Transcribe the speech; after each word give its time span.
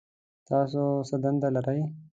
تاسو 0.47 0.81
څه 1.07 1.15
دنده 1.23 1.49
لرئ؟ 1.55 1.81